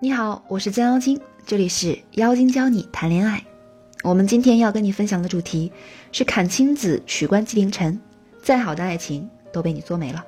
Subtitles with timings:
[0.00, 3.42] 你好，我是江妖精，这里是妖精教你谈恋爱。
[4.02, 5.72] 我们今天要跟你分享的主题
[6.12, 7.98] 是阚清子取关纪凌尘，
[8.42, 10.22] 再好的爱情都被你作没了。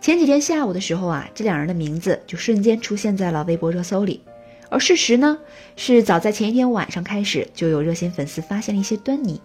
[0.00, 4.22] 前几天下午的时候啊，这两人的名字就瞬间出现在了微博热搜里。
[4.70, 5.38] 而事实呢，
[5.76, 9.40] 是早在前一天晚上开始，就有热心粉丝发现了一些端倪。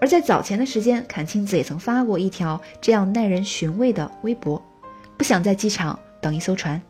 [0.00, 4.60] 而在早前的时间，阚清子也曾发过一条这样耐人寻味的微博：
[5.16, 6.80] 不想在机场等一艘船。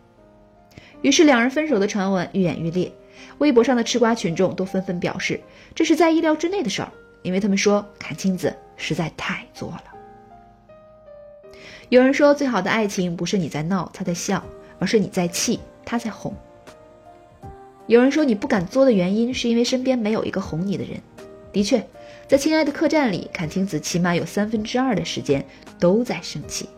[1.02, 2.92] 于是两人分手的传闻愈演愈烈。
[3.38, 5.40] 微博上的吃瓜群众都纷纷表示，
[5.74, 9.84] 这是在意料之内的事儿，因为他们说阚清子实在太作了。
[11.88, 14.42] 有人说，最好的爱情不是你在闹，他在笑，
[14.78, 16.34] 而是你在气，他在哄。
[17.86, 21.00] 有人说，你不敢作的原因是因为身边没有一个哄你的人。
[21.52, 21.78] 的确，
[22.27, 25.44] 在《亲爱的客栈》里，阚清子起码有三分之二的时间
[25.78, 26.68] 都在生气。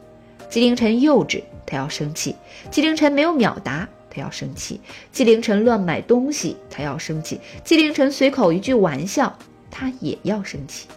[0.51, 2.33] 纪凌尘幼稚，他要生气；
[2.71, 3.87] 纪凌尘没有秒答。
[4.11, 4.81] 他要生气，
[5.13, 9.39] 纪凌尘乱买东西，他要生气；纪凌尘随口一句玩笑，
[9.71, 10.89] 他也要生气。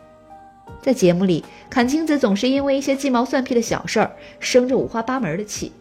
[0.81, 5.73] 在节目里，阚清子总是因为一些鸡毛蒜皮的小事儿生着五花八门的气，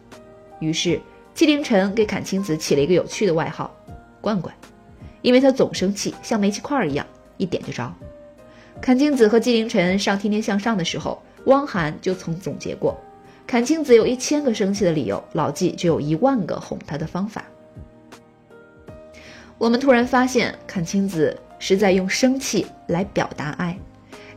[0.59, 0.99] 于是
[1.33, 3.73] 纪凌尘给阚清子起了一个有趣的外号
[4.19, 4.53] “罐罐”，
[5.23, 7.91] 因为他总生气，像煤气块一样，一点就着。
[8.81, 12.99] 阚清子和纪凌尘上《天天向上》的时候，汪涵就曾总结过。
[13.47, 17.43] 阚清子有一千个生气的理由，老纪就有一万个哄她的方法。
[19.57, 23.77] 我们突然发现，阚清子是在用生气来表达爱。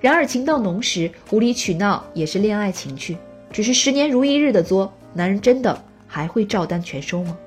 [0.01, 3.17] 然而情到浓时，无理取闹也是恋爱情趣。
[3.51, 7.39] 只是十年如一日的作，男人真的还会照单全收吗？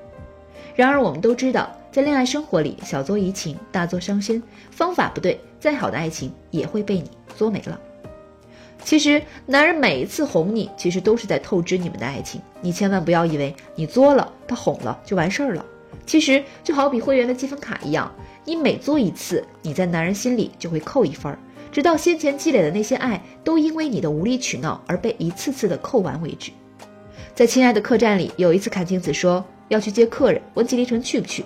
[0.74, 7.78] 然而我们都知道，在恋爱生活里，小作怡情，大作伤身，方法不对，再好的爱情也会被你作没了。
[8.84, 12.40] 其实，男人每一次哄你，其实都是在透支你们的爱情。
[12.60, 15.64] 你千万不要以为你作了，他哄了就完事儿了。
[16.06, 18.10] 其实就好比会员的积分卡一样，
[18.44, 21.36] 你每作一次，你在男人心里就会扣一分，
[21.70, 26.50] 直到先前积累的那些爱都因为你的无理取闹而被一次次的扣完为止。
[27.34, 31.44] 在《亲爱的客栈》里，有一次阚清子说要去接客人，问纪凌尘去不去，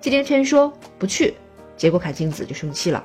[0.00, 1.34] 纪凌尘说不去，
[1.76, 3.04] 结果阚清子就生气了。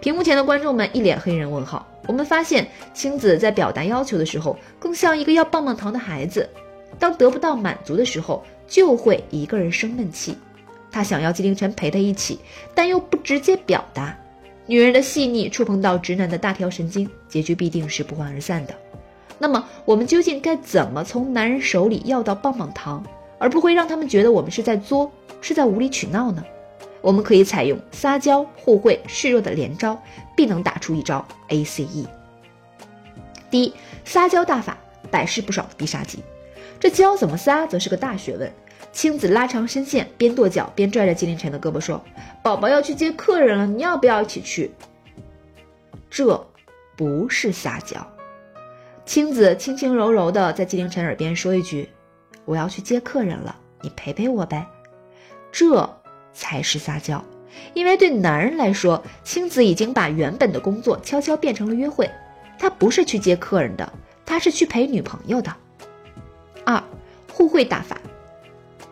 [0.00, 1.86] 屏幕前的观众们一脸黑人问号。
[2.06, 6.48] 我们发现，青子在表达要求的时候，更像一个要棒棒糖的孩子。
[6.98, 10.36] 当得不到满足的时候，就会一个人生闷气。
[10.90, 12.38] 他想要纪凌尘陪他一起，
[12.74, 14.16] 但又不直接表达。
[14.66, 18.74] 女人的细腻触碰到直男的大条神经，结局必定是不欢而散的。
[19.38, 23.04] 那么，我们究竟该怎么从男人手里要到棒棒糖，
[23.38, 26.42] 而不会让他们觉得我们是在作，是在无理取闹呢？
[27.00, 30.00] 我们可以采用撒娇、互惠、示弱的连招，
[30.36, 32.06] 必能打出一招 A C E。
[33.50, 33.72] 第一，
[34.04, 34.76] 撒娇大法，
[35.10, 36.18] 百试不爽的必杀技。
[36.80, 38.52] 这娇怎么撒，则是个大学问。
[38.92, 42.02] 青子拉长身线，边跺脚边拽着纪凌尘的胳膊说
[42.42, 44.70] ：“宝宝要去接客人了，你要不要一起去？”
[46.10, 46.46] 这
[46.96, 48.04] 不是撒娇。
[49.04, 51.88] 青子轻轻柔柔的在纪凌尘耳边说一句
[52.44, 54.66] ：“我要去接客人了，你陪陪我呗。”
[55.52, 55.97] 这。
[56.38, 57.22] 才是撒娇，
[57.74, 62.08] 因为对男人来说，青子已经把原本的工作悄悄变成了约会。
[62.56, 63.92] 他不是去接客人的，
[64.24, 65.52] 他是去陪女朋友的。
[66.64, 66.80] 二，
[67.32, 68.00] 互惠大法，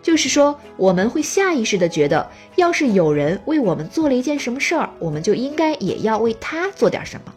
[0.03, 7.33] 就是说我们会下意识的觉得，要是有人为我们做了一件什么事儿，我们就应该也要为他做点什么。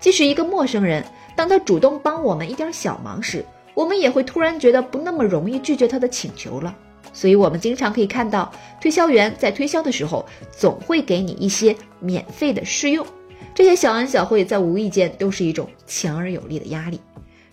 [0.00, 1.04] 即使一个陌生人，
[1.36, 3.44] 当他主动帮我们一点小忙时，
[3.74, 6.74] 我们也会突然觉得不那么容易拒绝他的请求了。
[7.12, 8.50] 所以，我们经常可以看到，
[8.80, 13.06] 推销员在推销的时候，总会给你一些免费的试用。
[13.54, 16.98] 这些小恩小惠，在无意间都是一种强而有力的压力。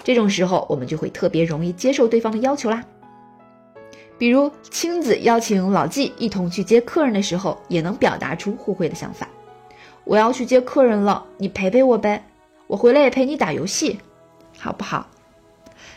[0.04, 2.84] 这种时候，我们就会特别容易接受对方的要求啦。
[4.18, 9.28] 比如，青子邀请老纪一同去接客人的时候，也能表达出互惠的想法。
[10.06, 12.26] 我要去接客人了，你陪陪我呗，
[12.68, 14.00] 我回来也陪你打游戏，
[14.58, 15.08] 好不好？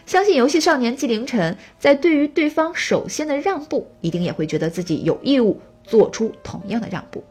[0.04, 7.22] 相信游戏少年纪凌尘在对于对方首先的让步，一定也会觉得自己有义务做出同样的让步。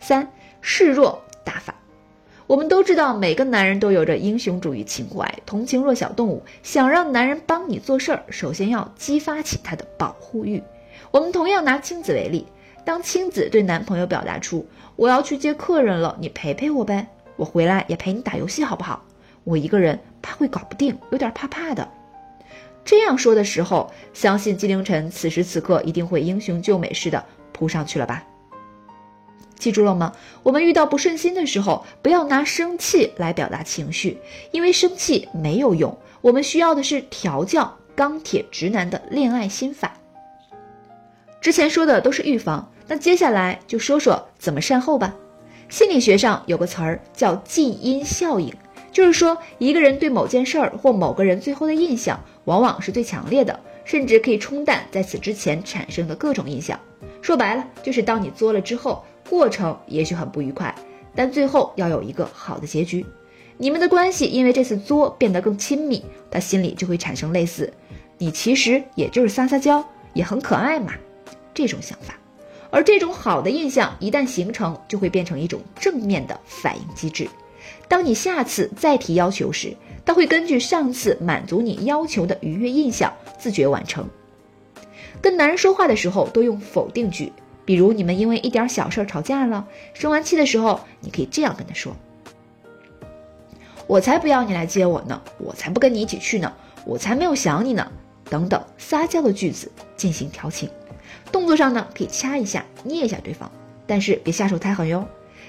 [0.00, 1.74] 三示弱打法，
[2.46, 10.62] 我们都知道每个男人都有着英雄主义情怀，同情弱小动物，想让男人帮你做事儿，首先要激发起他的保护欲。
[11.10, 12.46] 我们同样拿青子为例，
[12.84, 14.66] 当青子对男朋友表达出
[14.96, 17.06] 我要去接客人了，你陪陪我呗，
[17.36, 19.04] 我回来也陪你打游戏，好不好？
[19.44, 21.88] 我一个人怕会搞不定，有点怕怕的。
[22.84, 28.24] 这样说的时候，相信纪凌尘此时此刻一定会英雄救美似的扑上去了吧？
[29.56, 30.12] 记住了吗？
[30.42, 34.18] 我们遇到不顺心的时候，不要拿生气来表达情绪，
[34.50, 35.96] 因为生气没有用。
[36.20, 39.92] 我们需要的是调教，钢铁直男的恋爱心法。
[41.40, 45.14] 之前说的都是预防，那接下来就说说怎么善后吧。
[45.68, 48.52] 心理学上有个词儿叫静音效应，
[48.92, 56.78] 就是说一个人对某件事儿或某个人最后的印象，往往是最强烈的，甚至可以冲淡在此之前产生的各种印象。
[57.20, 60.74] 说白了，就是当你作了之后，过程也许很不愉快，
[61.14, 63.04] 但最后要有一个好的结局。
[63.58, 67.72] 你们的关系因为这次作变得更亲密，他心里就会产生类似
[68.18, 69.84] “你其实也就是撒撒娇，
[70.14, 70.92] 也很可爱嘛”
[71.54, 72.14] 这种想法。
[72.70, 77.28] 而这种好的印象一旦形成，就会变成一种正面的反应机制。
[77.88, 84.08] 当你下次再提要求时，他会根据上次满足你要求的愉悦印象自觉完成。
[85.20, 87.32] 跟男人说话的时候多用否定句，
[87.64, 91.94] 比如你们因为一点小事吵架了，生完气的时候，你可以这样跟他说
[93.86, 96.52] ：“我才不要你来接我呢，我才不跟你一起去呢，
[96.84, 97.90] 我才没有想你呢。”
[98.30, 100.70] 等等撒娇的句子进行调情。
[101.30, 103.50] 动作上呢，可以掐一下、捏一下对方，
[103.86, 105.06] 但是别下手太狠哟。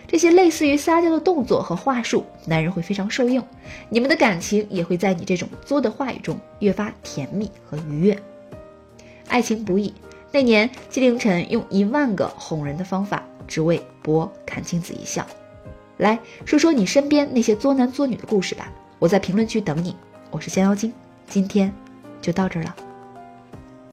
[0.08, 3.44] 这些类似于撒娇的动作和话术，男人会非常受用，
[3.90, 8.18] 你们的感情也会在你这种作的话语中越发甜蜜和愉悦。
[9.28, 9.94] 爱情不易，
[10.32, 15.26] 那年纪凌尘用一万个哄人的方法，只为博阚清子一笑。
[15.98, 19.96] 来说说你身边那些作男作女的故事吧，我在评论区等你。
[20.30, 20.92] 我是仙妖精，
[21.28, 21.74] 今天
[22.22, 22.76] 就到这儿了。